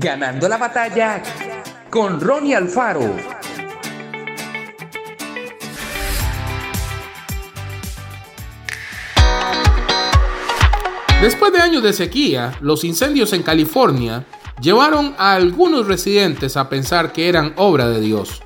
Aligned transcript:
Ganando 0.00 0.48
la 0.48 0.58
batalla 0.58 1.20
con 1.90 2.20
Ronnie 2.20 2.54
Alfaro. 2.54 3.16
Después 11.20 11.52
de 11.52 11.60
años 11.60 11.82
de 11.82 11.92
sequía, 11.92 12.56
los 12.60 12.84
incendios 12.84 13.32
en 13.32 13.42
California 13.42 14.24
llevaron 14.60 15.16
a 15.18 15.32
algunos 15.32 15.88
residentes 15.88 16.56
a 16.56 16.68
pensar 16.68 17.10
que 17.10 17.28
eran 17.28 17.54
obra 17.56 17.88
de 17.88 18.00
Dios. 18.00 18.40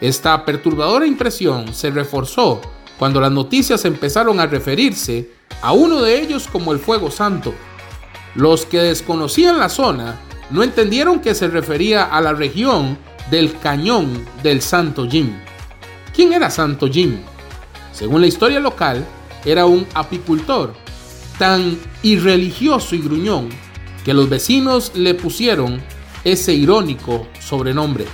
Esta 0.00 0.46
perturbadora 0.46 1.06
impresión 1.06 1.74
se 1.74 1.90
reforzó 1.90 2.62
cuando 2.98 3.20
las 3.20 3.32
noticias 3.32 3.84
empezaron 3.84 4.40
a 4.40 4.46
referirse 4.46 5.30
a 5.60 5.72
uno 5.72 6.00
de 6.00 6.22
ellos 6.22 6.48
como 6.50 6.72
el 6.72 6.78
fuego 6.78 7.10
santo. 7.10 7.52
Los 8.34 8.64
que 8.64 8.78
desconocían 8.78 9.58
la 9.58 9.68
zona 9.68 10.20
no 10.50 10.62
entendieron 10.62 11.20
que 11.20 11.34
se 11.34 11.48
refería 11.48 12.04
a 12.04 12.20
la 12.20 12.32
región 12.32 12.98
del 13.30 13.58
cañón 13.58 14.24
del 14.42 14.62
Santo 14.62 15.08
Jim. 15.08 15.32
¿Quién 16.14 16.32
era 16.32 16.50
Santo 16.50 16.88
Jim? 16.88 17.18
Según 17.92 18.20
la 18.20 18.26
historia 18.26 18.60
local, 18.60 19.04
era 19.44 19.66
un 19.66 19.86
apicultor 19.94 20.74
tan 21.38 21.78
irreligioso 22.02 22.94
y 22.94 23.00
gruñón 23.00 23.48
que 24.04 24.14
los 24.14 24.28
vecinos 24.28 24.92
le 24.94 25.14
pusieron 25.14 25.80
ese 26.24 26.52
irónico 26.52 27.26
sobrenombre. 27.40 28.04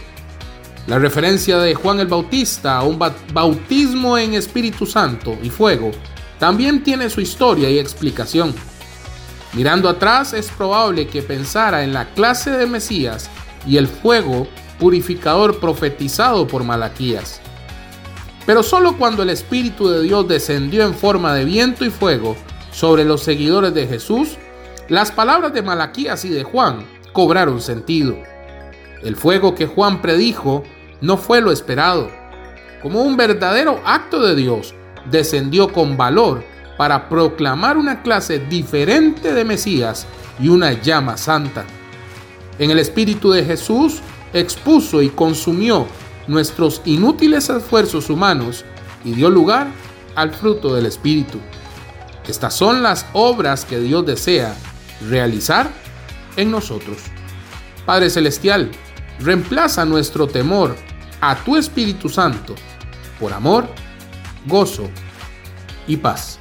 La 0.86 0.98
referencia 0.98 1.58
de 1.58 1.74
Juan 1.74 2.00
el 2.00 2.08
Bautista 2.08 2.78
a 2.78 2.82
un 2.82 2.98
bautismo 3.32 4.18
en 4.18 4.34
Espíritu 4.34 4.84
Santo 4.84 5.38
y 5.42 5.48
fuego 5.48 5.92
también 6.38 6.82
tiene 6.82 7.08
su 7.08 7.20
historia 7.20 7.70
y 7.70 7.78
explicación. 7.78 8.52
Mirando 9.54 9.88
atrás 9.88 10.32
es 10.32 10.48
probable 10.48 11.06
que 11.06 11.22
pensara 11.22 11.84
en 11.84 11.92
la 11.92 12.06
clase 12.14 12.50
de 12.50 12.66
Mesías 12.66 13.28
y 13.66 13.76
el 13.76 13.86
fuego 13.86 14.46
purificador 14.78 15.60
profetizado 15.60 16.46
por 16.46 16.64
Malaquías. 16.64 17.40
Pero 18.46 18.62
solo 18.62 18.96
cuando 18.96 19.22
el 19.22 19.30
Espíritu 19.30 19.88
de 19.88 20.02
Dios 20.02 20.26
descendió 20.26 20.84
en 20.84 20.94
forma 20.94 21.34
de 21.34 21.44
viento 21.44 21.84
y 21.84 21.90
fuego 21.90 22.34
sobre 22.72 23.04
los 23.04 23.22
seguidores 23.22 23.74
de 23.74 23.86
Jesús, 23.86 24.38
las 24.88 25.12
palabras 25.12 25.52
de 25.52 25.62
Malaquías 25.62 26.24
y 26.24 26.30
de 26.30 26.42
Juan 26.42 26.84
cobraron 27.12 27.60
sentido. 27.60 28.16
El 29.02 29.16
fuego 29.16 29.54
que 29.54 29.66
Juan 29.66 30.00
predijo 30.00 30.64
no 31.00 31.18
fue 31.18 31.40
lo 31.40 31.52
esperado. 31.52 32.10
Como 32.82 33.02
un 33.02 33.16
verdadero 33.16 33.80
acto 33.84 34.20
de 34.20 34.34
Dios, 34.34 34.74
descendió 35.10 35.72
con 35.72 35.96
valor 35.96 36.42
para 36.82 37.08
proclamar 37.08 37.76
una 37.76 38.02
clase 38.02 38.40
diferente 38.40 39.32
de 39.32 39.44
Mesías 39.44 40.04
y 40.40 40.48
una 40.48 40.72
llama 40.72 41.16
santa. 41.16 41.64
En 42.58 42.72
el 42.72 42.80
Espíritu 42.80 43.30
de 43.30 43.44
Jesús 43.44 44.00
expuso 44.32 45.00
y 45.00 45.08
consumió 45.10 45.86
nuestros 46.26 46.82
inútiles 46.84 47.48
esfuerzos 47.50 48.10
humanos 48.10 48.64
y 49.04 49.12
dio 49.12 49.30
lugar 49.30 49.68
al 50.16 50.34
fruto 50.34 50.74
del 50.74 50.86
Espíritu. 50.86 51.38
Estas 52.26 52.52
son 52.52 52.82
las 52.82 53.06
obras 53.12 53.64
que 53.64 53.78
Dios 53.78 54.04
desea 54.04 54.52
realizar 55.08 55.70
en 56.34 56.50
nosotros. 56.50 56.98
Padre 57.86 58.10
Celestial, 58.10 58.72
reemplaza 59.20 59.84
nuestro 59.84 60.26
temor 60.26 60.74
a 61.20 61.36
tu 61.44 61.56
Espíritu 61.56 62.08
Santo 62.08 62.56
por 63.20 63.32
amor, 63.32 63.68
gozo 64.48 64.90
y 65.86 65.96
paz. 65.96 66.40